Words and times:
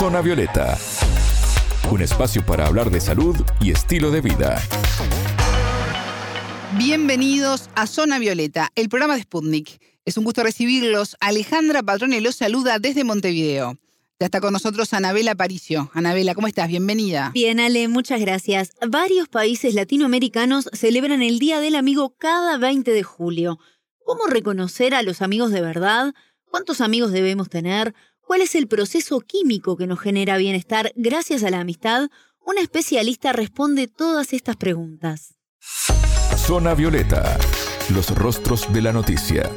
Zona 0.00 0.22
Violeta, 0.22 0.78
un 1.90 2.00
espacio 2.00 2.42
para 2.46 2.66
hablar 2.66 2.90
de 2.90 3.02
salud 3.02 3.36
y 3.60 3.70
estilo 3.70 4.10
de 4.10 4.22
vida. 4.22 4.58
Bienvenidos 6.78 7.68
a 7.74 7.86
Zona 7.86 8.18
Violeta, 8.18 8.70
el 8.76 8.88
programa 8.88 9.16
de 9.16 9.24
Sputnik. 9.24 9.78
Es 10.06 10.16
un 10.16 10.24
gusto 10.24 10.42
recibirlos. 10.42 11.18
Alejandra 11.20 11.82
Patrone 11.82 12.22
los 12.22 12.34
saluda 12.34 12.78
desde 12.78 13.04
Montevideo. 13.04 13.76
Ya 14.18 14.24
está 14.24 14.40
con 14.40 14.54
nosotros 14.54 14.94
Anabela 14.94 15.34
Paricio. 15.34 15.90
Anabela, 15.92 16.34
¿cómo 16.34 16.46
estás? 16.46 16.68
Bienvenida. 16.68 17.30
Bien, 17.34 17.60
Ale, 17.60 17.86
muchas 17.88 18.22
gracias. 18.22 18.70
Varios 18.88 19.28
países 19.28 19.74
latinoamericanos 19.74 20.70
celebran 20.72 21.20
el 21.20 21.38
Día 21.38 21.60
del 21.60 21.74
Amigo 21.74 22.14
cada 22.16 22.56
20 22.56 22.90
de 22.90 23.02
julio. 23.02 23.58
¿Cómo 24.02 24.28
reconocer 24.28 24.94
a 24.94 25.02
los 25.02 25.20
amigos 25.20 25.50
de 25.50 25.60
verdad? 25.60 26.14
¿Cuántos 26.46 26.80
amigos 26.80 27.12
debemos 27.12 27.50
tener? 27.50 27.94
¿Cuál 28.30 28.42
es 28.42 28.54
el 28.54 28.68
proceso 28.68 29.18
químico 29.18 29.76
que 29.76 29.88
nos 29.88 29.98
genera 29.98 30.36
bienestar 30.36 30.92
gracias 30.94 31.42
a 31.42 31.50
la 31.50 31.58
amistad? 31.58 32.10
Una 32.46 32.60
especialista 32.60 33.32
responde 33.32 33.88
todas 33.88 34.32
estas 34.32 34.54
preguntas. 34.54 35.34
Zona 36.36 36.74
Violeta, 36.74 37.36
los 37.92 38.14
rostros 38.14 38.72
de 38.72 38.82
la 38.82 38.92
noticia. 38.92 39.50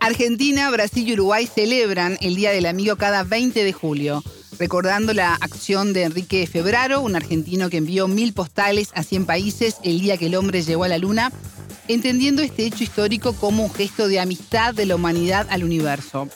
Argentina, 0.00 0.70
Brasil 0.70 1.06
y 1.06 1.12
Uruguay 1.12 1.46
celebran 1.46 2.16
el 2.22 2.36
Día 2.36 2.52
del 2.52 2.64
Amigo 2.64 2.96
cada 2.96 3.22
20 3.22 3.62
de 3.62 3.72
julio, 3.74 4.24
recordando 4.58 5.12
la 5.12 5.34
acción 5.34 5.92
de 5.92 6.04
Enrique 6.04 6.46
Febraro, 6.46 7.02
un 7.02 7.16
argentino 7.16 7.68
que 7.68 7.76
envió 7.76 8.08
mil 8.08 8.32
postales 8.32 8.92
a 8.94 9.02
100 9.02 9.26
países 9.26 9.76
el 9.84 10.00
día 10.00 10.16
que 10.16 10.28
el 10.28 10.36
hombre 10.36 10.62
llegó 10.62 10.84
a 10.84 10.88
la 10.88 10.96
Luna, 10.96 11.30
entendiendo 11.94 12.42
este 12.42 12.64
hecho 12.66 12.84
histórico 12.84 13.32
como 13.32 13.64
un 13.64 13.72
gesto 13.72 14.08
de 14.08 14.20
amistad 14.20 14.74
de 14.74 14.86
la 14.86 14.94
humanidad 14.94 15.46
al 15.50 15.64
universo. 15.64 16.28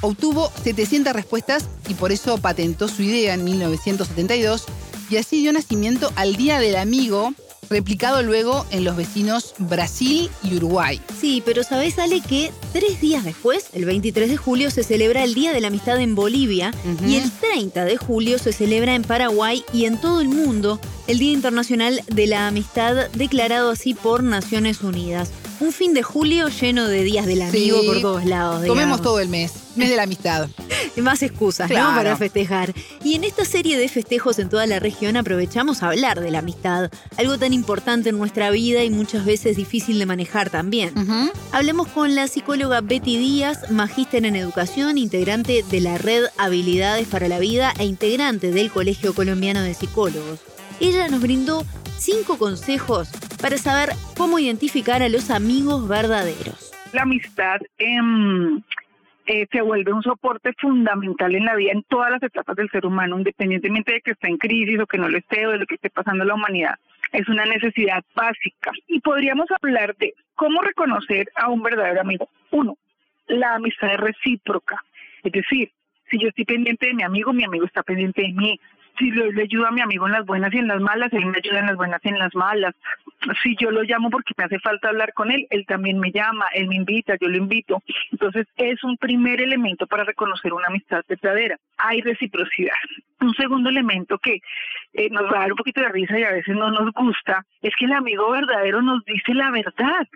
Obtuvo 0.00 0.50
700 0.62 1.12
respuestas 1.12 1.68
y 1.88 1.94
por 1.94 2.12
eso 2.12 2.38
patentó 2.38 2.88
su 2.88 3.02
idea 3.02 3.34
en 3.34 3.44
1972 3.44 4.64
y 5.10 5.16
así 5.16 5.40
dio 5.40 5.52
nacimiento 5.52 6.12
al 6.16 6.36
Día 6.36 6.60
del 6.60 6.76
Amigo, 6.76 7.32
replicado 7.70 8.22
luego 8.22 8.66
en 8.70 8.84
los 8.84 8.96
vecinos 8.96 9.54
Brasil 9.58 10.30
y 10.42 10.56
Uruguay. 10.56 11.00
Sí, 11.20 11.42
pero 11.44 11.62
¿sabés, 11.62 11.98
Ale, 11.98 12.20
que 12.20 12.52
tres 12.72 13.00
días 13.00 13.24
después, 13.24 13.68
el 13.72 13.84
23 13.84 14.28
de 14.28 14.36
julio, 14.36 14.70
se 14.70 14.82
celebra 14.82 15.24
el 15.24 15.34
Día 15.34 15.52
de 15.52 15.60
la 15.60 15.68
Amistad 15.68 16.00
en 16.00 16.14
Bolivia 16.14 16.72
y 17.06 17.16
el 17.16 17.30
30 17.30 17.84
de 17.84 17.96
julio 17.96 18.38
se 18.38 18.52
celebra 18.52 18.94
en 18.94 19.02
Paraguay 19.02 19.64
y 19.72 19.84
en 19.84 20.00
todo 20.00 20.20
el 20.20 20.28
mundo 20.28 20.80
el 21.06 21.18
Día 21.18 21.32
Internacional 21.32 22.00
de 22.06 22.26
la 22.26 22.48
Amistad, 22.48 23.08
declarado 23.14 23.70
así 23.70 23.94
por 23.94 24.22
Naciones 24.22 24.82
Unidas 24.82 25.30
un 25.60 25.72
fin 25.72 25.94
de 25.94 26.02
julio 26.02 26.48
lleno 26.48 26.86
de 26.86 27.02
días 27.02 27.26
del 27.26 27.42
amigo 27.42 27.82
por 27.84 28.00
todos 28.00 28.24
lados. 28.24 28.64
Tomemos 28.66 29.02
todo 29.02 29.20
el 29.20 29.28
mes, 29.28 29.52
mes 29.76 29.90
de 29.90 29.96
la 29.96 30.04
amistad. 30.04 30.48
Más 30.96 31.22
excusas, 31.22 31.70
¿no? 31.70 31.94
Para 31.94 32.16
festejar. 32.16 32.74
Y 33.04 33.14
en 33.14 33.22
esta 33.22 33.44
serie 33.44 33.78
de 33.78 33.88
festejos 33.88 34.38
en 34.40 34.48
toda 34.48 34.66
la 34.66 34.80
región 34.80 35.16
aprovechamos 35.16 35.82
a 35.82 35.88
hablar 35.88 36.20
de 36.20 36.30
la 36.30 36.40
amistad, 36.40 36.90
algo 37.16 37.38
tan 37.38 37.52
importante 37.52 38.08
en 38.08 38.18
nuestra 38.18 38.50
vida 38.50 38.82
y 38.82 38.90
muchas 38.90 39.24
veces 39.24 39.56
difícil 39.56 39.98
de 39.98 40.06
manejar 40.06 40.50
también. 40.50 40.92
Hablemos 41.52 41.86
con 41.88 42.14
la 42.16 42.26
psicóloga 42.26 42.80
Betty 42.80 43.16
Díaz, 43.16 43.70
magíster 43.70 44.24
en 44.26 44.34
educación, 44.34 44.98
integrante 44.98 45.64
de 45.70 45.80
la 45.80 45.98
red 45.98 46.24
Habilidades 46.36 47.06
para 47.06 47.28
la 47.28 47.38
Vida 47.38 47.72
e 47.78 47.84
integrante 47.84 48.50
del 48.50 48.70
Colegio 48.70 49.14
Colombiano 49.14 49.62
de 49.62 49.74
Psicólogos. 49.74 50.40
Ella 50.80 51.08
nos 51.08 51.20
brindó 51.20 51.64
cinco 51.98 52.38
consejos 52.38 53.08
para 53.40 53.56
saber 53.58 53.90
cómo 54.16 54.38
identificar 54.38 55.02
a 55.02 55.08
los 55.08 55.30
amigos 55.30 55.88
verdaderos. 55.88 56.72
La 56.92 57.02
amistad 57.02 57.60
em, 57.78 58.62
eh, 59.26 59.46
se 59.50 59.60
vuelve 59.60 59.92
un 59.92 60.02
soporte 60.02 60.52
fundamental 60.58 61.34
en 61.34 61.44
la 61.44 61.54
vida 61.54 61.72
en 61.72 61.82
todas 61.84 62.10
las 62.10 62.22
etapas 62.22 62.56
del 62.56 62.70
ser 62.70 62.86
humano, 62.86 63.18
independientemente 63.18 63.92
de 63.92 64.00
que 64.00 64.12
esté 64.12 64.28
en 64.28 64.38
crisis 64.38 64.80
o 64.80 64.86
que 64.86 64.98
no 64.98 65.08
lo 65.08 65.18
esté 65.18 65.46
o 65.46 65.50
de 65.50 65.58
lo 65.58 65.66
que 65.66 65.74
esté 65.74 65.90
pasando 65.90 66.24
en 66.24 66.28
la 66.28 66.34
humanidad. 66.34 66.74
Es 67.12 67.28
una 67.28 67.44
necesidad 67.44 68.02
básica. 68.14 68.72
Y 68.86 69.00
podríamos 69.00 69.46
hablar 69.50 69.94
de 69.96 70.14
cómo 70.34 70.60
reconocer 70.62 71.28
a 71.34 71.48
un 71.48 71.62
verdadero 71.62 72.00
amigo. 72.00 72.28
Uno, 72.50 72.76
la 73.26 73.54
amistad 73.54 73.92
es 73.92 74.00
recíproca. 74.00 74.82
Es 75.22 75.32
decir, 75.32 75.70
si 76.10 76.18
yo 76.18 76.28
estoy 76.28 76.44
pendiente 76.44 76.86
de 76.86 76.94
mi 76.94 77.02
amigo, 77.02 77.32
mi 77.32 77.44
amigo 77.44 77.66
está 77.66 77.82
pendiente 77.82 78.22
de 78.22 78.32
mí 78.32 78.58
si 78.98 79.10
le, 79.10 79.32
le 79.32 79.42
ayudo 79.42 79.66
a 79.66 79.70
mi 79.70 79.80
amigo 79.80 80.06
en 80.06 80.12
las 80.12 80.26
buenas 80.26 80.52
y 80.52 80.58
en 80.58 80.68
las 80.68 80.80
malas, 80.80 81.12
él 81.12 81.26
me 81.26 81.38
ayuda 81.38 81.60
en 81.60 81.66
las 81.66 81.76
buenas 81.76 82.00
y 82.04 82.08
en 82.08 82.18
las 82.18 82.34
malas. 82.34 82.74
Si 83.42 83.56
yo 83.56 83.70
lo 83.70 83.82
llamo 83.82 84.10
porque 84.10 84.32
me 84.36 84.44
hace 84.44 84.58
falta 84.60 84.88
hablar 84.88 85.12
con 85.12 85.30
él, 85.30 85.46
él 85.50 85.66
también 85.66 85.98
me 85.98 86.12
llama, 86.12 86.46
él 86.54 86.68
me 86.68 86.76
invita, 86.76 87.16
yo 87.20 87.28
lo 87.28 87.36
invito. 87.36 87.82
Entonces 88.12 88.46
es 88.56 88.82
un 88.84 88.96
primer 88.96 89.40
elemento 89.40 89.86
para 89.86 90.04
reconocer 90.04 90.52
una 90.52 90.68
amistad 90.68 91.04
verdadera. 91.08 91.56
Hay 91.78 92.00
reciprocidad. 92.00 92.76
Un 93.20 93.34
segundo 93.34 93.70
elemento 93.70 94.18
que 94.18 94.40
eh, 94.92 95.10
nos 95.10 95.24
va 95.24 95.38
a 95.38 95.40
dar 95.40 95.52
un 95.52 95.58
poquito 95.58 95.80
de 95.80 95.88
risa 95.88 96.18
y 96.18 96.22
a 96.22 96.32
veces 96.32 96.54
no 96.54 96.70
nos 96.70 96.92
gusta 96.92 97.44
es 97.60 97.74
que 97.76 97.86
el 97.86 97.92
amigo 97.92 98.30
verdadero 98.30 98.82
nos 98.82 99.04
dice 99.04 99.34
la 99.34 99.50
verdad. 99.50 100.06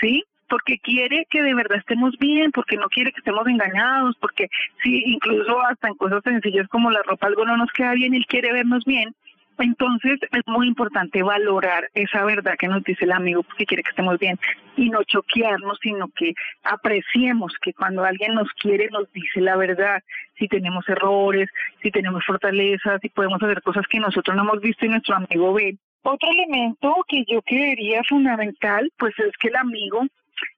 ¿Sí? 0.00 0.24
porque 0.48 0.78
quiere 0.78 1.26
que 1.30 1.42
de 1.42 1.54
verdad 1.54 1.78
estemos 1.78 2.16
bien, 2.18 2.50
porque 2.52 2.76
no 2.76 2.88
quiere 2.88 3.12
que 3.12 3.18
estemos 3.18 3.46
engañados, 3.46 4.16
porque 4.20 4.48
si 4.82 5.02
incluso 5.06 5.60
hasta 5.60 5.88
en 5.88 5.94
cosas 5.94 6.22
sencillas 6.24 6.66
como 6.68 6.90
la 6.90 7.02
ropa 7.02 7.26
algo 7.26 7.44
no 7.44 7.56
nos 7.56 7.70
queda 7.72 7.92
bien, 7.92 8.14
él 8.14 8.26
quiere 8.26 8.52
vernos 8.52 8.84
bien. 8.84 9.14
Entonces 9.58 10.20
es 10.30 10.42
muy 10.46 10.68
importante 10.68 11.22
valorar 11.22 11.88
esa 11.94 12.24
verdad 12.24 12.54
que 12.58 12.68
nos 12.68 12.84
dice 12.84 13.04
el 13.04 13.12
amigo 13.12 13.42
porque 13.42 13.66
quiere 13.66 13.82
que 13.82 13.90
estemos 13.90 14.18
bien 14.18 14.38
y 14.76 14.88
no 14.88 15.02
choquearnos, 15.02 15.78
sino 15.82 16.08
que 16.14 16.34
apreciemos 16.62 17.52
que 17.60 17.72
cuando 17.72 18.04
alguien 18.04 18.34
nos 18.34 18.48
quiere 18.52 18.88
nos 18.90 19.10
dice 19.12 19.40
la 19.40 19.56
verdad, 19.56 20.02
si 20.38 20.46
tenemos 20.48 20.88
errores, 20.88 21.48
si 21.82 21.90
tenemos 21.90 22.24
fortalezas, 22.24 23.00
si 23.02 23.08
podemos 23.08 23.42
hacer 23.42 23.60
cosas 23.62 23.86
que 23.88 23.98
nosotros 23.98 24.36
no 24.36 24.42
hemos 24.42 24.60
visto 24.60 24.86
y 24.86 24.90
nuestro 24.90 25.16
amigo 25.16 25.52
ve. 25.52 25.76
Otro 26.02 26.30
elemento 26.30 26.94
que 27.08 27.24
yo 27.26 27.42
creería 27.42 28.02
fundamental, 28.08 28.90
pues 28.96 29.18
es 29.18 29.36
que 29.38 29.48
el 29.48 29.56
amigo 29.56 30.06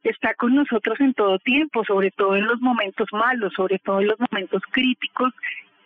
está 0.03 0.35
con 0.35 0.55
nosotros 0.55 1.01
en 1.01 1.15
todo 1.15 1.39
tiempo, 1.39 1.85
sobre 1.85 2.11
todo 2.11 2.37
en 2.37 2.47
los 2.47 2.61
momentos 2.61 3.09
malos, 3.13 3.53
sobre 3.55 3.79
todo 3.79 4.01
en 4.01 4.09
los 4.09 4.21
momentos 4.21 4.63
críticos. 4.71 5.33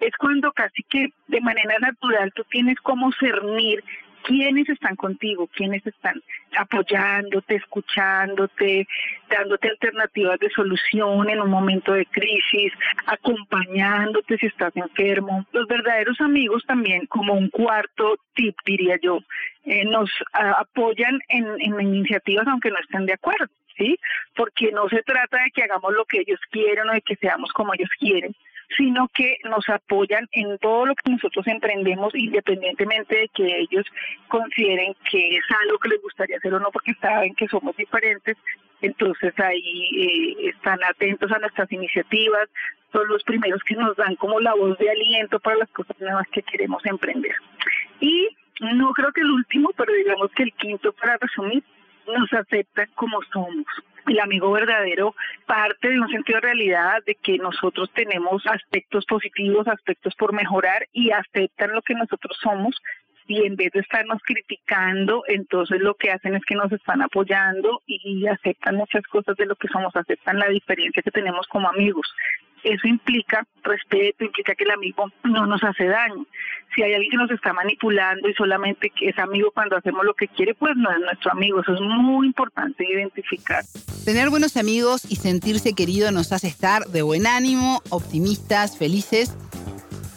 Es 0.06 0.16
cuando 0.18 0.52
casi 0.52 0.82
que 0.84 1.08
de 1.28 1.40
manera 1.40 1.78
natural 1.78 2.32
tú 2.34 2.44
tienes 2.50 2.78
como 2.80 3.10
cernir 3.12 3.82
quiénes 4.24 4.68
están 4.68 4.96
contigo, 4.96 5.48
quiénes 5.54 5.86
están 5.86 6.20
apoyándote, 6.56 7.56
escuchándote, 7.56 8.86
dándote 9.28 9.68
alternativas 9.68 10.38
de 10.40 10.50
solución 10.50 11.28
en 11.28 11.40
un 11.40 11.50
momento 11.50 11.92
de 11.92 12.06
crisis, 12.06 12.72
acompañándote 13.06 14.38
si 14.38 14.46
estás 14.46 14.74
enfermo. 14.76 15.46
Los 15.52 15.66
verdaderos 15.66 16.20
amigos 16.20 16.64
también, 16.66 17.06
como 17.06 17.34
un 17.34 17.50
cuarto 17.50 18.16
tip, 18.34 18.56
diría 18.64 18.96
yo, 19.02 19.20
eh, 19.64 19.84
nos 19.84 20.10
apoyan 20.32 21.20
en, 21.28 21.46
en 21.60 21.80
iniciativas 21.80 22.46
aunque 22.48 22.70
no 22.70 22.78
estén 22.78 23.06
de 23.06 23.14
acuerdo. 23.14 23.46
¿sí? 23.76 23.98
Porque 24.36 24.72
no 24.72 24.88
se 24.88 25.02
trata 25.02 25.42
de 25.42 25.50
que 25.50 25.64
hagamos 25.64 25.92
lo 25.92 26.04
que 26.04 26.20
ellos 26.20 26.40
quieren 26.50 26.88
o 26.88 26.92
de 26.92 27.02
que 27.02 27.16
seamos 27.16 27.52
como 27.52 27.74
ellos 27.74 27.90
quieren, 27.98 28.34
sino 28.76 29.08
que 29.14 29.36
nos 29.44 29.68
apoyan 29.68 30.28
en 30.32 30.58
todo 30.58 30.86
lo 30.86 30.94
que 30.94 31.10
nosotros 31.10 31.46
emprendemos, 31.46 32.14
independientemente 32.14 33.16
de 33.16 33.28
que 33.28 33.60
ellos 33.60 33.84
consideren 34.28 34.94
que 35.10 35.36
es 35.36 35.44
algo 35.62 35.78
que 35.78 35.90
les 35.90 36.02
gustaría 36.02 36.36
hacer 36.36 36.54
o 36.54 36.60
no, 36.60 36.70
porque 36.70 36.94
saben 37.00 37.34
que 37.34 37.48
somos 37.48 37.76
diferentes. 37.76 38.36
Entonces 38.80 39.32
ahí 39.38 39.88
eh, 39.96 40.50
están 40.50 40.78
atentos 40.84 41.30
a 41.32 41.38
nuestras 41.38 41.70
iniciativas, 41.72 42.48
son 42.92 43.08
los 43.08 43.22
primeros 43.24 43.62
que 43.62 43.74
nos 43.74 43.96
dan 43.96 44.14
como 44.16 44.40
la 44.40 44.54
voz 44.54 44.78
de 44.78 44.90
aliento 44.90 45.40
para 45.40 45.56
las 45.56 45.70
cosas 45.70 45.98
nuevas 46.00 46.26
que 46.28 46.42
queremos 46.42 46.84
emprender. 46.86 47.34
Y 48.00 48.28
no 48.60 48.92
creo 48.92 49.12
que 49.12 49.20
el 49.20 49.30
último, 49.30 49.70
pero 49.76 49.92
digamos 49.92 50.30
que 50.32 50.44
el 50.44 50.52
quinto 50.52 50.92
para 50.92 51.16
resumir, 51.16 51.64
nos 52.06 52.32
aceptan 52.32 52.88
como 52.94 53.20
somos. 53.32 53.66
El 54.06 54.20
amigo 54.20 54.52
verdadero 54.52 55.14
parte 55.46 55.88
de 55.88 55.98
un 55.98 56.08
sentido 56.08 56.38
de 56.38 56.48
realidad 56.48 57.02
de 57.06 57.14
que 57.14 57.38
nosotros 57.38 57.90
tenemos 57.94 58.46
aspectos 58.46 59.06
positivos, 59.06 59.66
aspectos 59.66 60.14
por 60.14 60.34
mejorar 60.34 60.86
y 60.92 61.10
aceptan 61.10 61.72
lo 61.72 61.80
que 61.82 61.94
nosotros 61.94 62.36
somos 62.42 62.76
y 63.26 63.46
en 63.46 63.56
vez 63.56 63.72
de 63.72 63.80
estarnos 63.80 64.20
criticando, 64.22 65.24
entonces 65.28 65.80
lo 65.80 65.94
que 65.94 66.10
hacen 66.10 66.34
es 66.34 66.44
que 66.44 66.54
nos 66.54 66.70
están 66.72 67.00
apoyando 67.02 67.80
y 67.86 68.26
aceptan 68.26 68.76
muchas 68.76 69.02
cosas 69.06 69.36
de 69.36 69.46
lo 69.46 69.56
que 69.56 69.68
somos, 69.68 69.96
aceptan 69.96 70.38
la 70.38 70.48
diferencia 70.48 71.02
que 71.02 71.10
tenemos 71.10 71.46
como 71.48 71.68
amigos. 71.68 72.06
Eso 72.64 72.88
implica 72.88 73.46
respeto, 73.62 74.24
implica 74.24 74.54
que 74.54 74.64
el 74.64 74.70
amigo 74.70 75.10
no 75.22 75.46
nos 75.46 75.62
hace 75.62 75.84
daño. 75.84 76.26
Si 76.74 76.82
hay 76.82 76.94
alguien 76.94 77.10
que 77.10 77.16
nos 77.18 77.30
está 77.30 77.52
manipulando 77.52 78.28
y 78.28 78.34
solamente 78.34 78.90
es 79.00 79.18
amigo 79.18 79.50
cuando 79.52 79.76
hacemos 79.76 80.04
lo 80.04 80.14
que 80.14 80.28
quiere, 80.28 80.54
pues 80.54 80.72
no 80.76 80.90
es 80.90 80.98
nuestro 80.98 81.32
amigo. 81.32 81.60
Eso 81.60 81.74
es 81.74 81.80
muy 81.80 82.26
importante 82.26 82.84
identificar. 82.84 83.62
Tener 84.04 84.30
buenos 84.30 84.56
amigos 84.56 85.04
y 85.08 85.16
sentirse 85.16 85.74
querido 85.74 86.10
nos 86.10 86.32
hace 86.32 86.48
estar 86.48 86.86
de 86.86 87.02
buen 87.02 87.26
ánimo, 87.26 87.82
optimistas, 87.90 88.78
felices. 88.78 89.36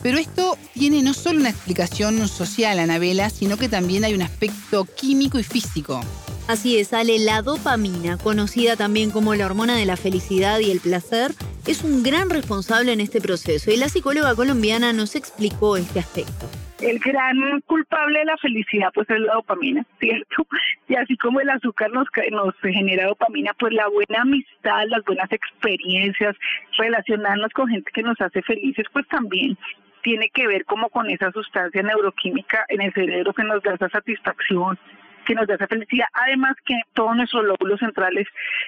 Pero 0.02 0.18
esto 0.18 0.58
tiene 0.74 1.04
no 1.04 1.14
solo 1.14 1.40
una 1.40 1.50
explicación 1.50 2.28
social, 2.28 2.80
Anabela, 2.80 3.30
sino 3.30 3.58
que 3.58 3.68
también 3.68 4.06
hay 4.06 4.14
un 4.14 4.22
aspecto 4.22 4.86
químico 4.86 5.38
y 5.38 5.44
físico. 5.44 6.00
Así 6.48 6.78
es, 6.78 6.94
Ale, 6.94 7.20
la 7.20 7.42
dopamina, 7.42 8.18
conocida 8.18 8.78
también 8.78 9.12
como 9.12 9.36
la 9.36 9.46
hormona 9.46 9.76
de 9.76 9.86
la 9.86 9.98
felicidad 9.98 10.60
y 10.60 10.72
el 10.72 10.80
placer, 10.80 11.34
es 11.68 11.84
un 11.84 12.02
gran 12.02 12.30
responsable 12.30 12.94
en 12.94 13.02
este 13.02 13.20
proceso 13.20 13.70
y 13.72 13.78
la 13.78 13.90
psicóloga 13.90 14.36
colombiana 14.36 14.94
nos 14.94 15.16
explicó 15.16 15.76
este 15.76 16.00
aspecto. 16.00 16.48
El 16.82 17.00
gran 17.00 17.60
culpable 17.66 18.20
de 18.20 18.26
la 18.26 18.38
felicidad 18.38 18.90
pues 18.94 19.10
es 19.10 19.20
la 19.20 19.34
dopamina, 19.34 19.86
¿cierto? 20.00 20.48
Y 20.88 20.96
así 20.96 21.18
como 21.18 21.42
el 21.42 21.50
azúcar 21.50 21.92
nos, 21.92 22.08
nos 22.32 22.56
genera 22.62 23.08
dopamina, 23.08 23.54
pues 23.60 23.74
la 23.74 23.88
buena 23.90 24.22
amistad, 24.22 24.86
las 24.88 25.04
buenas 25.04 25.30
experiencias, 25.32 26.36
relacionarnos 26.78 27.52
con 27.52 27.68
gente 27.68 27.92
que 27.94 28.04
nos 28.04 28.20
hace 28.22 28.42
felices, 28.44 28.86
pues 28.94 29.06
también 29.10 29.58
tiene 30.04 30.30
que 30.30 30.48
ver 30.48 30.64
como 30.64 30.90
con 30.90 31.10
esa 31.10 31.32
sustancia 31.32 31.84
neuroquímica 31.84 32.66
en 32.70 32.82
el 32.82 32.94
cerebro 32.94 33.34
que 33.34 33.44
nos 33.44 33.62
da 33.64 33.74
esa 33.74 33.90
satisfacción, 33.90 34.80
que 35.26 35.36
nos 35.36 35.48
da 35.48 35.56
esa 35.56 35.68
felicidad. 35.68 36.08
Además 36.14 36.56
que 36.66 36.76
todos 36.94 37.16
nuestros 37.16 37.44
lóbulos 37.44 37.82
centrales 37.82 38.26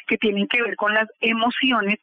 que 0.07 0.18
tienen 0.18 0.48
que 0.48 0.62
ver 0.62 0.75
con 0.75 0.94
las 0.94 1.07
emociones, 1.22 2.00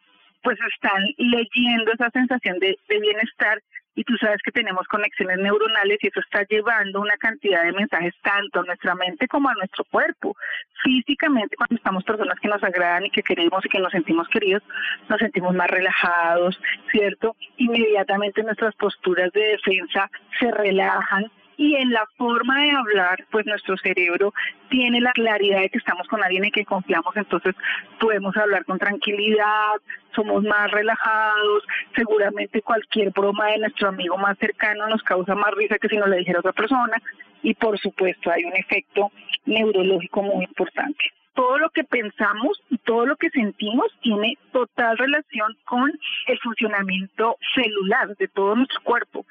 pues 0.47 0.61
están 0.73 1.03
leyendo 1.19 1.93
esa 1.93 2.09
sensación 2.11 2.61
de, 2.61 2.79
bienestar 2.89 3.61
y 3.97 4.05
tú 4.05 4.17
sabes 4.17 4.41
que 4.45 4.53
tenemos 4.53 4.87
conexiones 4.87 5.39
neuronales 5.39 5.99
y 6.01 6.07
eso 6.07 6.21
está 6.21 6.45
llevando 6.49 7.01
una 7.01 7.17
cantidad 7.17 7.65
de 7.65 7.73
mensajes 7.73 8.15
tanto 8.23 8.61
a 8.61 8.63
nuestra 8.63 8.95
mente 8.95 9.27
como 9.27 9.49
a 9.49 9.55
nuestro 9.55 9.83
cuerpo. 9.91 10.37
Físicamente, 10.85 11.57
cuando 11.57 11.75
estamos 11.75 12.05
personas 12.05 12.39
que 12.39 12.47
nos 12.47 12.63
agradan 12.63 13.07
y 13.07 13.11
que 13.11 13.25
queremos 13.25 13.67
y 13.67 13.69
que 13.69 13.81
nos 13.81 13.91
sentimos 13.91 14.29
queridos, 14.29 14.63
nos 15.09 15.19
sentimos 15.19 15.53
más 15.53 15.69
relajados, 15.69 16.57
¿cierto? 16.93 17.35
Inmediatamente 17.57 18.45
nuestras 18.45 18.77
posturas 18.77 19.33
de 19.33 19.59
defensa 19.59 20.09
se 20.39 20.53
relajan 20.53 21.25
y 21.57 21.75
en 21.77 21.91
la 21.91 22.05
forma 22.17 22.63
de 22.63 22.71
hablar, 22.71 23.25
pues 23.31 23.47
nuestro 23.47 23.77
cerebro 23.79 24.33
tiene 24.69 25.01
la 25.01 25.13
claridad 25.13 25.61
de 25.61 25.71
que 25.71 25.79
estamos 25.79 26.07
con 26.09 26.23
alguien 26.23 26.45
en 26.45 26.51
que 26.51 26.65
confiamos, 26.65 27.17
entonces 27.17 27.55
podemos 27.99 28.37
hablar 28.37 28.65
con 28.65 28.79
tranquilidad, 28.79 29.77
somos 30.15 30.43
más 30.45 30.71
relajados, 30.71 31.63
seguramente 31.95 32.63
cualquier 32.63 33.11
broma 33.11 33.47
de 33.49 33.59
nuestro 33.59 33.89
amigo 33.89 34.17
más 34.17 34.37
cercano 34.39 34.89
nos 34.89 35.03
causa 35.03 35.35
más 35.35 35.53
risa 35.55 35.79
que 35.79 35.89
si 35.89 35.97
nos 35.97 36.09
le 36.09 36.19
dijera 36.19 36.41
otra 36.41 36.53
persona 36.53 36.97
y 37.43 37.55
por 37.55 37.79
supuesto 37.79 38.31
hay 38.31 38.45
un 38.45 38.57
efecto 38.57 39.11
neurológico 39.45 40.23
muy 40.23 40.45
importante. 40.45 41.05
Todo 41.35 41.59
lo 41.59 41.69
que 41.69 41.85
pensamos 41.85 42.63
y 42.71 42.79
todo 42.79 43.05
lo 43.05 43.17
que 43.17 43.29
sentimos 43.29 43.87
tiene 44.01 44.39
total 44.53 44.97
relación 44.97 45.55
con 45.67 45.93
el 46.29 46.39
funcionamiento 46.39 47.37
celular 47.55 48.17
de 48.17 48.29
todo 48.29 48.57
nuestro 48.57 48.81
cuerpo 48.83 49.26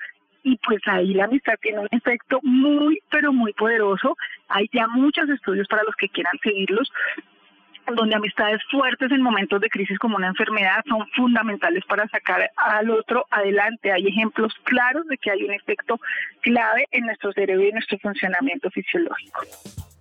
ahí 0.86 1.14
la 1.14 1.26
amistad 1.26 1.56
tiene 1.62 1.80
un 1.80 1.88
efecto 1.92 2.40
muy, 2.44 3.00
pero 3.10 3.34
muy 3.34 3.54
poderoso. 3.54 4.18
Hay 4.48 4.70
ya 4.74 4.88
muchos 4.88 5.30
estudios 5.30 5.68
para 5.68 5.84
los 5.84 5.96
que 5.96 6.10
quieran 6.10 6.34
seguirlos, 6.44 6.92
donde 7.94 8.16
amistades 8.16 8.62
fuertes 8.72 9.12
en 9.12 9.22
momentos 9.22 9.62
de 9.62 9.70
crisis 9.70 10.00
como 10.00 10.16
una 10.18 10.28
enfermedad 10.28 10.84
son 10.88 11.08
fundamentales 11.16 11.84
para 11.86 12.08
sacar 12.08 12.50
al 12.58 12.90
otro 12.90 13.26
adelante. 13.30 13.92
Hay 13.92 14.08
ejemplos 14.08 14.54
claros 14.64 15.06
de 15.08 15.18
que 15.18 15.32
hay 15.32 15.44
un 15.44 15.54
efecto 15.54 16.00
clave 16.42 16.88
en 16.92 17.06
nuestro 17.06 17.32
cerebro 17.34 17.64
y 17.64 17.68
en 17.68 17.76
nuestro 17.76 18.00
funcionamiento 18.00 18.70
fisiológico. 18.72 19.42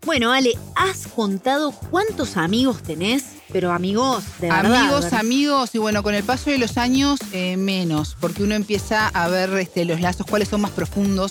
Bueno, 0.05 0.33
Ale, 0.33 0.53
¿has 0.77 1.07
contado 1.07 1.73
cuántos 1.91 2.37
amigos 2.37 2.83
tenés? 2.83 3.25
Pero 3.53 3.73
amigos 3.73 4.25
de 4.39 4.51
verdad. 4.51 4.75
Amigos, 4.75 5.13
amigos, 5.13 5.75
y 5.75 5.79
bueno, 5.79 6.03
con 6.03 6.15
el 6.15 6.25
paso 6.25 6.51
de 6.51 6.59
los 6.59 6.77
años, 6.77 7.21
eh, 7.33 7.57
menos, 7.57 8.17
porque 8.21 8.43
uno 8.43 8.55
empieza 8.55 9.09
a 9.09 9.29
ver 9.29 9.51
este, 9.55 9.85
los 9.85 10.01
lazos, 10.01 10.27
cuáles 10.29 10.49
son 10.49 10.61
más 10.61 10.73
profundos 10.73 11.31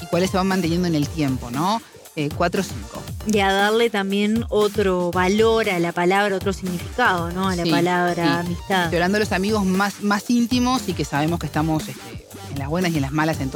y 0.00 0.06
cuáles 0.06 0.30
se 0.30 0.36
van 0.36 0.46
manteniendo 0.46 0.86
en 0.86 0.94
el 0.94 1.08
tiempo, 1.08 1.50
¿no? 1.50 1.82
Eh, 2.14 2.28
cuatro 2.36 2.60
o 2.60 2.64
cinco. 2.64 3.02
Y 3.26 3.40
a 3.40 3.50
darle 3.50 3.90
también 3.90 4.44
otro 4.50 5.10
valor 5.10 5.68
a 5.70 5.78
la 5.78 5.92
palabra, 5.92 6.36
otro 6.36 6.52
significado, 6.52 7.32
¿no? 7.32 7.48
A 7.48 7.56
la 7.56 7.64
palabra 7.64 8.40
amistad. 8.40 8.84
Estoy 8.84 8.98
hablando 8.98 9.16
de 9.16 9.24
los 9.24 9.32
amigos 9.32 9.64
más, 9.64 10.02
más 10.02 10.28
íntimos 10.30 10.88
y 10.88 10.92
que 10.92 11.04
sabemos 11.04 11.40
que 11.40 11.46
estamos 11.46 11.88
este, 11.88 12.26
en 12.52 12.58
las 12.58 12.68
buenas 12.68 12.92
y 12.92 12.96
en 12.96 13.02
las 13.02 13.12
malas 13.12 13.40
en 13.40 13.50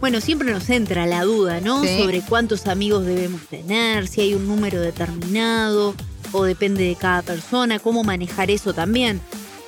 Bueno, 0.00 0.20
siempre 0.20 0.50
nos 0.50 0.68
entra 0.70 1.06
la 1.06 1.22
duda, 1.22 1.60
¿no? 1.60 1.84
Sobre 1.84 2.20
cuántos 2.28 2.66
amigos 2.66 3.04
debemos 3.06 3.46
tener, 3.48 4.06
si 4.06 4.20
hay 4.20 4.34
un 4.34 4.46
número 4.46 4.80
determinado 4.80 5.94
o 6.32 6.44
depende 6.44 6.84
de 6.84 6.96
cada 6.96 7.22
persona, 7.22 7.78
cómo 7.78 8.02
manejar 8.04 8.50
eso 8.50 8.74
también. 8.74 9.20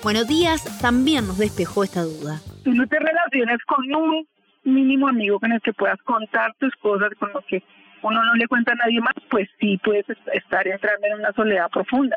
Bueno, 0.02 0.24
Díaz 0.24 0.80
también 0.80 1.26
nos 1.26 1.38
despejó 1.38 1.84
esta 1.84 2.02
duda. 2.02 2.40
Tú 2.64 2.72
no 2.72 2.86
te 2.86 2.98
relaciones 2.98 3.58
con 3.66 3.94
un 3.94 4.26
mínimo 4.64 5.08
amigo 5.08 5.38
con 5.38 5.52
el 5.52 5.60
que 5.60 5.72
puedas 5.72 6.00
contar 6.02 6.54
tus 6.58 6.74
cosas, 6.76 7.10
con 7.18 7.32
lo 7.32 7.40
que 7.48 7.62
uno 8.02 8.24
no 8.24 8.34
le 8.34 8.46
cuenta 8.46 8.72
a 8.72 8.76
nadie 8.76 9.00
más, 9.00 9.14
pues 9.30 9.48
sí 9.60 9.78
puedes 9.82 10.04
estar 10.32 10.66
entrando 10.66 11.06
en 11.06 11.20
una 11.20 11.32
soledad 11.32 11.68
profunda. 11.70 12.16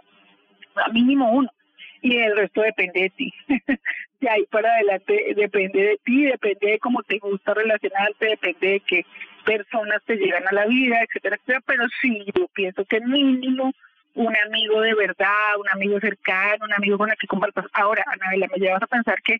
A 0.75 0.91
mínimo 0.91 1.31
uno 1.31 1.49
y 2.01 2.17
el 2.17 2.35
resto 2.35 2.61
depende 2.61 3.01
de 3.01 3.09
ti. 3.09 3.33
de 4.19 4.29
ahí 4.29 4.45
para 4.49 4.73
adelante 4.73 5.33
depende 5.35 5.81
de 5.81 5.99
ti, 6.03 6.25
depende 6.25 6.71
de 6.71 6.79
cómo 6.79 7.03
te 7.03 7.19
gusta 7.19 7.53
relacionarte, 7.53 8.25
depende 8.27 8.67
de 8.67 8.79
qué 8.81 9.05
personas 9.45 10.01
te 10.05 10.15
llegan 10.17 10.47
a 10.47 10.51
la 10.51 10.65
vida, 10.65 11.01
etcétera, 11.01 11.35
etcétera. 11.35 11.61
Pero 11.65 11.83
sí, 12.01 12.25
yo 12.35 12.47
pienso 12.53 12.85
que 12.85 12.99
mínimo 13.01 13.71
un 14.15 14.35
amigo 14.35 14.81
de 14.81 14.93
verdad, 14.95 15.57
un 15.57 15.69
amigo 15.71 15.99
cercano, 15.99 16.65
un 16.65 16.73
amigo 16.73 16.97
con 16.97 17.09
el 17.09 17.17
que 17.17 17.27
compartas. 17.27 17.65
Ahora, 17.73 18.03
Anabela, 18.07 18.47
me 18.51 18.59
llevas 18.59 18.81
a 18.81 18.87
pensar 18.87 19.21
que 19.21 19.37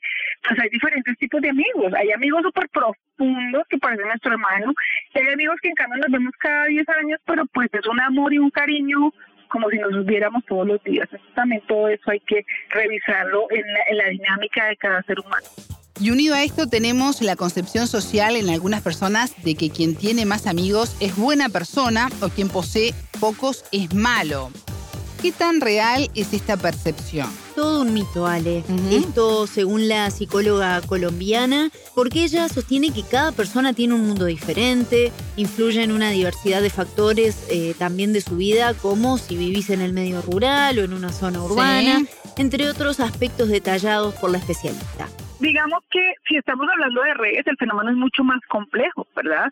pues 0.47 0.59
hay 0.59 0.69
diferentes 0.69 1.17
tipos 1.17 1.41
de 1.41 1.49
amigos. 1.49 1.93
Hay 1.95 2.11
amigos 2.11 2.43
súper 2.43 2.69
profundos 2.69 3.63
que 3.67 3.77
parecen 3.77 4.07
nuestro 4.07 4.31
hermano. 4.31 4.73
hay 5.15 5.27
amigos 5.33 5.57
que 5.61 5.69
en 5.69 5.75
cambio 5.75 5.99
nos 5.99 6.11
vemos 6.11 6.33
cada 6.39 6.65
10 6.65 6.87
años, 6.89 7.19
pero 7.25 7.45
pues 7.47 7.69
es 7.73 7.85
un 7.87 7.99
amor 7.99 8.33
y 8.33 8.39
un 8.39 8.51
cariño 8.51 9.11
como 9.49 9.69
si 9.69 9.77
nos 9.77 10.05
viéramos 10.05 10.43
todos 10.45 10.67
los 10.67 10.83
días. 10.83 11.09
también 11.35 11.61
todo 11.67 11.87
eso 11.87 12.11
hay 12.11 12.19
que 12.21 12.45
revisarlo 12.69 13.47
en 13.51 13.61
la, 13.73 13.79
en 13.89 13.97
la 13.97 14.05
dinámica 14.09 14.67
de 14.67 14.77
cada 14.77 15.01
ser 15.03 15.19
humano. 15.19 15.47
Y 16.01 16.11
unido 16.11 16.33
a 16.33 16.43
esto 16.43 16.67
tenemos 16.67 17.21
la 17.21 17.35
concepción 17.35 17.87
social 17.87 18.37
en 18.37 18.49
algunas 18.49 18.81
personas 18.81 19.33
de 19.43 19.55
que 19.55 19.69
quien 19.69 19.95
tiene 19.95 20.25
más 20.25 20.47
amigos 20.47 20.95
es 21.01 21.17
buena 21.17 21.49
persona 21.49 22.07
o 22.21 22.29
quien 22.29 22.47
posee 22.47 22.93
pocos 23.19 23.65
es 23.73 23.93
malo. 23.93 24.49
¿Qué 25.21 25.33
tan 25.33 25.59
real 25.59 26.07
es 26.15 26.33
esta 26.33 26.55
percepción? 26.55 27.27
Todo 27.53 27.81
un 27.81 27.93
mito, 27.93 28.25
Ale. 28.25 28.63
Esto 28.89 29.47
según 29.47 29.89
la 29.89 30.09
psicóloga 30.11 30.79
colombiana, 30.87 31.71
porque 31.93 32.23
ella 32.23 32.47
sostiene 32.47 32.93
que 32.93 33.03
cada 33.03 33.33
persona 33.33 33.73
tiene 33.73 33.95
un 33.95 34.07
mundo 34.07 34.23
diferente, 34.25 35.11
influye 35.35 35.83
en 35.83 35.91
una 35.91 36.09
diversidad 36.09 36.61
de 36.61 36.69
factores 36.69 37.45
eh, 37.51 37.73
también 37.77 38.13
de 38.13 38.21
su 38.21 38.37
vida, 38.37 38.73
como 38.75 39.17
si 39.17 39.35
vivís 39.35 39.69
en 39.71 39.81
el 39.81 39.91
medio 39.91 40.21
rural 40.21 40.79
o 40.79 40.83
en 40.85 40.93
una 40.93 41.09
zona 41.09 41.43
urbana, 41.43 42.05
entre 42.37 42.69
otros 42.69 43.01
aspectos 43.01 43.49
detallados 43.49 44.15
por 44.15 44.31
la 44.31 44.37
especialista 44.37 45.07
digamos 45.41 45.79
que 45.89 46.15
si 46.27 46.35
estamos 46.35 46.67
hablando 46.69 47.01
de 47.01 47.13
redes, 47.13 47.47
el 47.47 47.55
fenómeno 47.55 47.91
es 47.91 47.95
mucho 47.95 48.25
más 48.25 48.41
complejo, 48.49 49.07
¿verdad? 49.15 49.45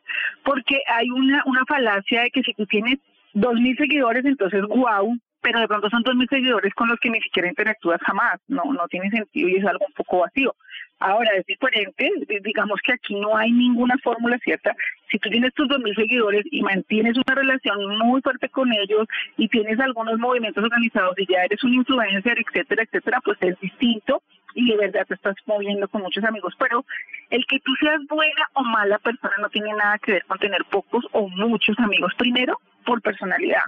Porque 0.43 0.81
hay 0.85 1.09
una, 1.09 1.41
una 1.45 1.63
falacia 1.65 2.23
de 2.23 2.29
que 2.29 2.43
si 2.43 2.53
tú 2.55 2.65
tienes 2.65 2.99
dos 3.33 3.53
mil 3.53 3.77
seguidores, 3.77 4.25
entonces 4.25 4.63
wow, 4.63 5.17
pero 5.41 5.59
de 5.59 5.67
pronto 5.67 5.89
son 5.89 6.03
dos 6.03 6.15
mil 6.15 6.27
seguidores 6.29 6.73
con 6.73 6.89
los 6.89 6.99
que 6.99 7.09
ni 7.09 7.21
siquiera 7.21 7.47
interactúas 7.49 8.01
jamás, 8.01 8.39
no, 8.47 8.63
no 8.73 8.87
tiene 8.87 9.09
sentido 9.09 9.49
y 9.49 9.55
es 9.55 9.65
algo 9.65 9.85
un 9.85 9.93
poco 9.93 10.19
vacío. 10.19 10.55
Ahora 10.99 11.29
es 11.35 11.45
diferente, 11.45 12.11
digamos 12.41 12.79
que 12.83 12.93
aquí 12.93 13.13
no 13.15 13.37
hay 13.37 13.51
ninguna 13.51 13.95
fórmula 14.03 14.37
cierta. 14.39 14.75
Si 15.11 15.19
tú 15.19 15.29
tienes 15.29 15.53
tus 15.53 15.67
dos 15.67 15.79
mil 15.79 15.95
seguidores 15.95 16.43
y 16.49 16.61
mantienes 16.63 17.15
una 17.17 17.35
relación 17.35 17.97
muy 17.99 18.21
fuerte 18.21 18.49
con 18.49 18.71
ellos 18.73 19.07
y 19.37 19.47
tienes 19.47 19.79
algunos 19.79 20.17
movimientos 20.17 20.63
organizados 20.63 21.13
y 21.19 21.31
ya 21.31 21.43
eres 21.43 21.63
un 21.63 21.75
influencer, 21.75 22.39
etcétera, 22.39 22.83
etcétera, 22.83 23.21
pues 23.23 23.37
es 23.41 23.59
distinto 23.59 24.23
y 24.55 24.71
de 24.71 24.77
verdad 24.77 25.05
te 25.07 25.13
estás 25.13 25.35
moviendo 25.45 25.87
con 25.87 26.01
muchos 26.01 26.23
amigos. 26.23 26.55
Pero 26.57 26.83
el 27.29 27.45
que 27.45 27.59
tú 27.59 27.75
seas 27.79 28.01
buena 28.09 28.49
o 28.53 28.63
mala 28.63 28.97
persona 28.97 29.35
no 29.39 29.49
tiene 29.49 29.71
nada 29.73 29.99
que 29.99 30.13
ver 30.13 30.25
con 30.25 30.39
tener 30.39 30.65
pocos 30.65 31.05
o 31.11 31.29
muchos 31.29 31.77
amigos. 31.77 32.13
Primero, 32.17 32.59
por 32.85 33.01
personalidad. 33.03 33.63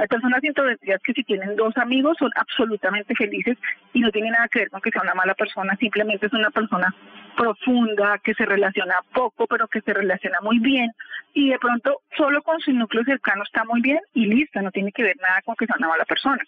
Hay 0.00 0.08
personas 0.08 0.42
introvertidas 0.42 1.00
que 1.02 1.12
si 1.12 1.22
tienen 1.22 1.54
dos 1.54 1.76
amigos 1.76 2.16
son 2.18 2.30
absolutamente 2.36 3.14
felices 3.14 3.56
y 3.92 4.00
no 4.00 4.10
tiene 4.10 4.30
nada 4.30 4.48
que 4.48 4.60
ver 4.60 4.70
con 4.70 4.80
que 4.80 4.90
sea 4.90 5.02
una 5.02 5.14
mala 5.14 5.34
persona, 5.34 5.76
simplemente 5.76 6.26
es 6.26 6.32
una 6.32 6.50
persona 6.50 6.94
profunda, 7.36 8.18
que 8.18 8.34
se 8.34 8.44
relaciona 8.44 8.96
poco, 9.12 9.46
pero 9.46 9.68
que 9.68 9.80
se 9.80 9.92
relaciona 9.92 10.38
muy 10.42 10.58
bien 10.58 10.92
y 11.32 11.50
de 11.50 11.58
pronto 11.58 12.00
solo 12.16 12.42
con 12.42 12.60
su 12.60 12.72
núcleo 12.72 13.04
cercano 13.04 13.44
está 13.44 13.64
muy 13.64 13.80
bien 13.80 14.00
y 14.14 14.26
listo, 14.26 14.60
no 14.62 14.70
tiene 14.70 14.92
que 14.92 15.02
ver 15.02 15.16
nada 15.20 15.42
con 15.42 15.54
que 15.54 15.66
sea 15.66 15.76
una 15.78 15.88
mala 15.88 16.04
persona. 16.04 16.42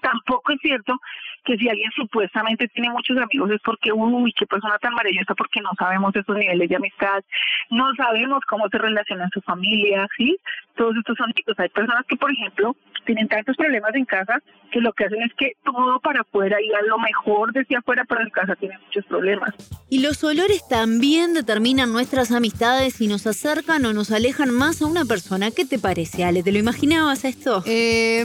Tampoco 0.00 0.52
es 0.52 0.58
cierto 0.60 0.98
que 1.44 1.56
si 1.56 1.68
alguien 1.68 1.90
supuestamente 1.92 2.68
tiene 2.68 2.90
muchos 2.90 3.16
amigos 3.16 3.50
es 3.50 3.60
porque, 3.64 3.92
uy, 3.92 4.32
qué 4.38 4.46
persona 4.46 4.78
tan 4.78 4.94
maravillosa, 4.94 5.34
porque 5.34 5.60
no 5.60 5.70
sabemos 5.78 6.14
esos 6.14 6.36
niveles 6.36 6.68
de 6.68 6.76
amistad, 6.76 7.22
no 7.70 7.94
sabemos 7.94 8.40
cómo 8.48 8.68
se 8.68 8.78
relaciona 8.78 9.28
su 9.32 9.40
familia, 9.42 10.06
¿sí? 10.16 10.36
Todos 10.76 10.96
estos 10.96 11.16
son 11.16 11.32
chicos. 11.32 11.58
Hay 11.58 11.68
personas 11.68 12.04
que, 12.06 12.16
por 12.16 12.30
ejemplo, 12.30 12.76
tienen 13.04 13.28
tantos 13.28 13.56
problemas 13.56 13.94
en 13.94 14.04
casa 14.04 14.42
que 14.70 14.80
lo 14.80 14.92
que 14.92 15.04
hacen 15.04 15.22
es 15.22 15.32
que 15.34 15.52
todo 15.64 15.98
para 16.00 16.20
afuera 16.20 16.58
y 16.60 16.72
a 16.72 16.82
lo 16.82 16.98
mejor 16.98 17.52
decía 17.52 17.78
afuera, 17.78 18.04
pero 18.08 18.22
en 18.22 18.30
casa 18.30 18.54
tienen 18.56 18.78
muchos 18.86 19.04
problemas. 19.06 19.50
Y 19.88 20.00
los 20.00 20.22
olores 20.22 20.66
también 20.68 21.34
determinan 21.34 21.92
nuestras 21.92 22.30
amistades 22.30 23.00
y 23.00 23.08
nos 23.08 23.26
acercan 23.26 23.84
o 23.84 23.92
nos 23.92 24.12
alejan 24.12 24.50
más 24.50 24.80
a 24.82 24.86
una 24.86 25.04
persona. 25.04 25.50
¿Qué 25.50 25.64
te 25.64 25.78
parece, 25.78 26.24
Ale? 26.24 26.42
¿Te 26.42 26.52
lo 26.52 26.58
imaginabas 26.58 27.24
esto? 27.24 27.62
Eh, 27.66 28.24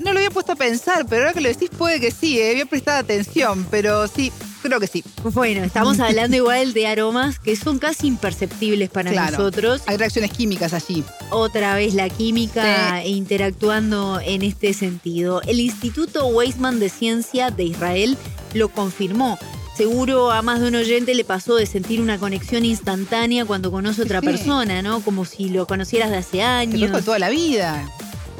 no 0.00 0.12
lo 0.12 0.18
había 0.18 0.30
puesto 0.30 0.52
a 0.52 0.56
pensar, 0.56 0.99
pero 1.08 1.22
ahora 1.22 1.32
que 1.32 1.40
lo 1.40 1.48
decís 1.48 1.70
puede 1.76 2.00
que 2.00 2.10
sí, 2.10 2.38
eh, 2.38 2.50
había 2.50 2.66
prestado 2.66 2.98
atención, 2.98 3.66
pero 3.70 4.06
sí, 4.08 4.32
Creo 4.62 4.78
que 4.78 4.86
sí. 4.86 5.02
Bueno, 5.22 5.64
estamos 5.64 6.00
hablando 6.00 6.36
igual 6.36 6.74
de 6.74 6.86
aromas 6.86 7.38
que 7.38 7.56
son 7.56 7.78
casi 7.78 8.06
imperceptibles 8.06 8.90
para 8.90 9.10
nosotros. 9.30 9.82
Hay 9.86 9.96
reacciones 9.96 10.32
químicas 10.32 10.74
allí. 10.74 11.02
Otra 11.30 11.74
vez 11.74 11.94
la 11.94 12.10
química 12.10 13.04
interactuando 13.04 14.20
en 14.22 14.42
este 14.42 14.74
sentido. 14.74 15.40
El 15.42 15.60
Instituto 15.60 16.26
Weizmann 16.26 16.78
de 16.78 16.90
Ciencia 16.90 17.50
de 17.50 17.64
Israel 17.64 18.18
lo 18.52 18.68
confirmó. 18.68 19.38
Seguro 19.76 20.30
a 20.30 20.42
más 20.42 20.60
de 20.60 20.68
un 20.68 20.74
oyente 20.74 21.14
le 21.14 21.24
pasó 21.24 21.54
de 21.54 21.64
sentir 21.64 22.02
una 22.02 22.18
conexión 22.18 22.66
instantánea 22.66 23.46
cuando 23.46 23.70
conoce 23.70 24.02
a 24.02 24.04
otra 24.04 24.20
persona, 24.20 24.82
¿no? 24.82 25.00
Como 25.00 25.24
si 25.24 25.48
lo 25.48 25.66
conocieras 25.66 26.10
de 26.10 26.18
hace 26.18 26.42
años. 26.42 26.92
De 26.92 27.02
toda 27.02 27.18
la 27.18 27.30
vida. 27.30 27.90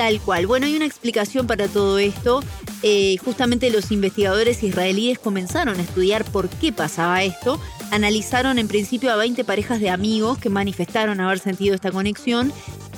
Tal 0.01 0.19
cual. 0.23 0.47
Bueno, 0.47 0.65
hay 0.65 0.75
una 0.75 0.87
explicación 0.87 1.47
para 1.47 1.69
todo 1.69 1.99
esto. 1.99 2.43
Eh, 2.83 3.19
justamente 3.23 3.69
los 3.69 3.93
investigadores 3.93 4.63
israelíes 4.63 5.19
comenzaron 5.19 5.79
a 5.79 5.83
estudiar 5.83 6.25
por 6.25 6.49
qué 6.49 6.73
pasaba 6.73 7.23
esto. 7.23 7.61
Analizaron 7.91 8.59
en 8.59 8.67
principio 8.67 9.13
a 9.13 9.17
20 9.17 9.45
parejas 9.45 9.79
de 9.79 9.91
amigos 9.91 10.39
que 10.39 10.49
manifestaron 10.49 11.21
haber 11.21 11.39
sentido 11.39 11.75
esta 11.75 11.93
conexión 11.93 12.51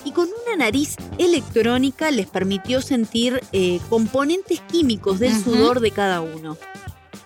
y 0.05 0.13
con 0.13 0.29
una 0.47 0.65
nariz 0.65 0.95
electrónica 1.19 2.13
les 2.13 2.29
permitió 2.29 2.81
sentir 2.81 3.43
eh, 3.51 3.81
componentes 3.89 4.61
químicos 4.71 5.19
del 5.19 5.35
sudor 5.35 5.81
de 5.81 5.91
cada 5.91 6.21
uno. 6.21 6.57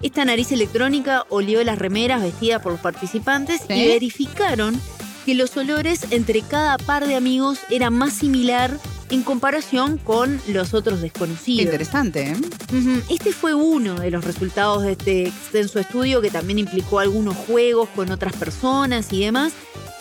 Esta 0.01 0.25
nariz 0.25 0.53
electrónica 0.53 1.27
olió 1.29 1.63
las 1.65 1.79
remeras 1.79 2.23
vestidas 2.23 2.63
por 2.63 2.73
los 2.73 2.81
participantes 2.81 3.61
y 3.69 3.89
verificaron 3.89 4.81
que 5.27 5.35
los 5.35 5.57
olores 5.57 6.13
entre 6.13 6.41
cada 6.41 6.79
par 6.79 7.05
de 7.05 7.17
amigos 7.17 7.59
eran 7.69 7.93
más 7.93 8.13
similar 8.13 8.71
en 9.11 9.25
comparación 9.25 9.99
con 9.99 10.41
los 10.47 10.73
otros 10.73 11.01
desconocidos. 11.03 11.65
Interesante, 11.65 12.31
¿eh? 12.31 12.37
Este 13.11 13.33
fue 13.33 13.53
uno 13.53 13.97
de 13.97 14.13
los 14.13 14.25
resultados 14.25 14.85
de 14.85 14.93
este 14.93 15.27
extenso 15.27 15.81
estudio 15.81 16.23
que 16.23 16.31
también 16.31 16.61
implicó 16.61 17.01
algunos 17.01 17.37
juegos 17.37 17.89
con 17.89 18.13
otras 18.13 18.37
personas 18.37 19.13
y 19.13 19.25
demás, 19.25 19.53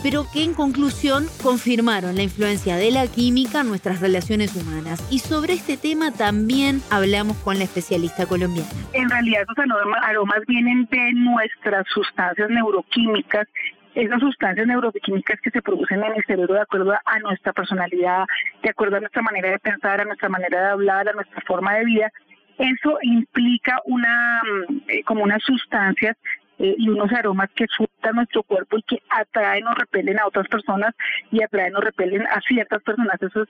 pero 0.03 0.27
que 0.32 0.44
en 0.44 0.53
conclusión 0.53 1.25
confirmaron 1.41 2.15
la 2.15 2.22
influencia 2.22 2.75
de 2.77 2.91
la 2.91 3.08
química 3.08 3.62
en 3.62 3.70
nuestras 3.70 4.01
relaciones 4.01 4.55
humanas. 4.55 5.03
Y 5.10 5.17
sobre 5.17 5.53
este 5.53 5.77
tema 5.77 6.12
también 6.12 6.84
hablamos 6.91 7.36
con 7.38 7.58
la 7.58 7.63
especialista 7.63 8.27
colombiana. 8.27 8.70
En 8.94 9.10
realidad 9.10 9.41
esos 9.41 9.58
aromas 10.03 10.41
vienen 10.48 10.88
de 10.91 11.13
nuestras 11.13 11.88
sustancias 11.91 12.48
neuroquímicas 12.51 13.48
esas 13.96 14.20
sustancias 14.20 14.68
neuroquímicas 14.68 15.40
que 15.42 15.52
se 15.52 15.62
producen 15.62 16.04
en 16.04 16.14
el 16.16 16.24
cerebro 16.25 16.54
de 16.54 16.62
acuerdo 16.62 16.94
a 16.94 17.20
nuestra 17.20 17.54
personalidad, 17.54 18.25
de 18.62 18.70
acuerdo 18.70 18.98
a 18.98 19.00
nuestra 19.00 19.22
manera 19.22 19.50
de 19.50 19.60
pensar, 19.60 20.02
a 20.02 20.06
nuestra 20.06 20.30
manera 20.30 20.62
de 20.62 20.68
hablar, 20.68 21.10
a 21.10 21.14
nuestra 21.14 21.42
forma 21.48 21.74
de 21.75 21.86
vida, 21.86 22.12
eso 22.58 22.98
implica 23.02 23.82
una 23.86 24.42
mm, 24.44 24.82
eh, 24.88 25.04
como 25.04 25.24
unas 25.24 25.42
sustancias 25.44 26.18
eh, 26.58 26.75
y 26.78 26.90
unos 26.90 27.12
aromas 27.12 27.50
que 27.54 27.66
sueltan 27.68 28.16
nuestro 28.16 28.44
cuerpo 28.44 28.78
y 28.78 28.84
que 28.84 29.02
atraen 29.10 29.68
o 29.68 29.74
repelen 29.74 30.20
a 30.20 30.28
otras 30.28 30.48
personas 30.48 30.94
y 31.32 31.44
atraen 31.44 31.75
o 31.75 31.82
repelen 31.82 32.25
a 32.28 32.40
ciertas 32.42 32.82
personas. 32.84 33.22
Eso 33.22 33.44
es 33.44 33.50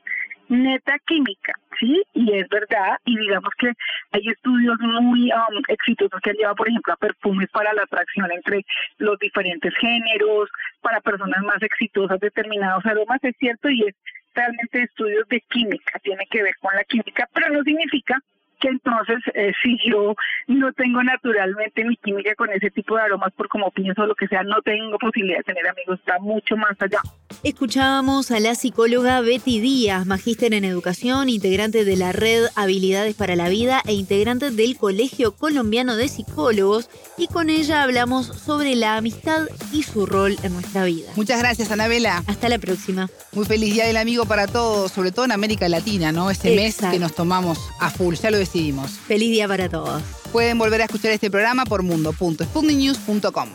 neta 0.49 0.97
química, 1.05 1.53
¿sí? 1.79 2.03
Y 2.13 2.33
es 2.33 2.47
verdad, 2.49 2.97
y 3.05 3.17
digamos 3.17 3.51
que 3.57 3.71
hay 4.11 4.27
estudios 4.27 4.77
muy 4.79 5.31
um, 5.31 5.63
exitosos 5.67 6.19
que 6.21 6.31
han 6.31 6.35
llevado, 6.37 6.55
por 6.55 6.69
ejemplo, 6.69 6.93
a 6.93 6.97
perfumes 6.97 7.49
para 7.51 7.73
la 7.73 7.83
atracción 7.83 8.31
entre 8.31 8.65
los 8.97 9.17
diferentes 9.19 9.73
géneros, 9.75 10.49
para 10.81 11.01
personas 11.01 11.41
más 11.43 11.61
exitosas, 11.61 12.19
determinados 12.19 12.85
aromas, 12.85 13.23
es 13.23 13.35
cierto, 13.37 13.69
y 13.69 13.83
es 13.83 13.95
realmente 14.33 14.83
estudios 14.83 15.27
de 15.29 15.41
química, 15.41 15.99
tiene 15.99 16.25
que 16.29 16.43
ver 16.43 16.55
con 16.59 16.75
la 16.75 16.83
química, 16.83 17.27
pero 17.33 17.49
no 17.49 17.63
significa 17.63 18.19
que 18.59 18.69
entonces 18.69 19.19
eh, 19.33 19.53
si 19.61 19.77
yo 19.89 20.15
no 20.47 20.71
tengo 20.73 21.03
naturalmente 21.03 21.83
mi 21.83 21.97
química 21.97 22.35
con 22.35 22.49
ese 22.51 22.71
tipo 22.71 22.95
de 22.95 23.03
aromas 23.03 23.33
por 23.33 23.47
como 23.49 23.71
pienso 23.71 24.05
lo 24.05 24.15
que 24.15 24.27
sea, 24.27 24.43
no 24.43 24.61
tengo 24.61 24.97
posibilidad 24.97 25.39
de 25.39 25.43
tener 25.43 25.67
amigos, 25.67 25.99
está 25.99 26.19
mucho 26.19 26.55
más 26.55 26.79
allá. 26.81 26.99
Escuchábamos 27.43 28.31
a 28.31 28.39
la 28.39 28.55
psicóloga 28.55 29.21
Betty 29.21 29.59
Díaz, 29.59 30.05
magíster 30.05 30.53
en 30.53 30.65
educación, 30.65 31.29
integrante 31.29 31.85
de 31.85 31.95
la 31.95 32.11
red 32.11 32.45
Habilidades 32.55 33.15
para 33.15 33.35
la 33.35 33.49
Vida 33.49 33.81
e 33.85 33.93
integrante 33.93 34.51
del 34.51 34.77
Colegio 34.77 35.33
Colombiano 35.35 35.95
de 35.95 36.07
Psicólogos, 36.07 36.89
y 37.17 37.27
con 37.27 37.49
ella 37.49 37.83
hablamos 37.83 38.27
sobre 38.27 38.75
la 38.75 38.97
amistad 38.97 39.43
y 39.71 39.83
su 39.83 40.05
rol 40.05 40.37
en 40.43 40.53
nuestra 40.53 40.85
vida. 40.85 41.11
Muchas 41.15 41.39
gracias, 41.39 41.71
Anabela. 41.71 42.23
Hasta 42.27 42.49
la 42.49 42.57
próxima. 42.57 43.09
Muy 43.33 43.45
feliz 43.45 43.73
Día 43.73 43.85
del 43.85 43.97
Amigo 43.97 44.25
para 44.25 44.47
todos, 44.47 44.91
sobre 44.91 45.11
todo 45.11 45.25
en 45.25 45.31
América 45.31 45.69
Latina, 45.69 46.11
¿no? 46.11 46.29
Ese 46.29 46.55
mes 46.55 46.77
que 46.77 46.99
nos 46.99 47.13
tomamos 47.13 47.59
a 47.79 47.89
full, 47.89 48.15
ya 48.15 48.31
lo 48.31 48.37
decidimos. 48.37 48.91
Feliz 48.91 49.29
día 49.29 49.47
para 49.47 49.69
todos. 49.69 50.01
Pueden 50.31 50.57
volver 50.57 50.81
a 50.81 50.85
escuchar 50.85 51.11
este 51.11 51.29
programa 51.29 51.65
por 51.65 51.83
mundo.sputniknews.com. 51.83 53.49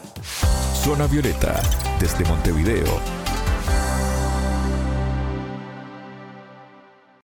Zona 0.82 1.06
Violeta, 1.06 1.60
desde 2.00 2.24
Montevideo, 2.24 3.00